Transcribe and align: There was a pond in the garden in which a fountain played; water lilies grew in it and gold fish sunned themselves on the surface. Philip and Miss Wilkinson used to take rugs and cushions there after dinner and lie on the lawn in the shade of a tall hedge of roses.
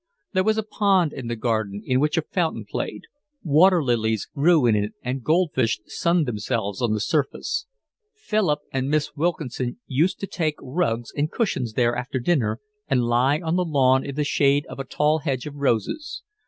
There 0.33 0.43
was 0.43 0.57
a 0.57 0.63
pond 0.63 1.13
in 1.13 1.27
the 1.27 1.35
garden 1.35 1.83
in 1.85 1.99
which 1.99 2.17
a 2.17 2.23
fountain 2.23 2.65
played; 2.67 3.03
water 3.43 3.83
lilies 3.83 4.25
grew 4.25 4.65
in 4.65 4.75
it 4.75 4.93
and 5.03 5.23
gold 5.23 5.51
fish 5.53 5.79
sunned 5.85 6.25
themselves 6.25 6.81
on 6.81 6.93
the 6.95 6.99
surface. 6.99 7.67
Philip 8.15 8.61
and 8.73 8.89
Miss 8.89 9.15
Wilkinson 9.15 9.77
used 9.85 10.19
to 10.21 10.25
take 10.25 10.55
rugs 10.59 11.11
and 11.15 11.29
cushions 11.29 11.73
there 11.73 11.95
after 11.95 12.17
dinner 12.17 12.59
and 12.87 13.03
lie 13.05 13.41
on 13.41 13.57
the 13.57 13.63
lawn 13.63 14.03
in 14.03 14.15
the 14.15 14.23
shade 14.23 14.65
of 14.65 14.79
a 14.79 14.85
tall 14.85 15.19
hedge 15.19 15.45
of 15.45 15.53
roses. 15.57 16.23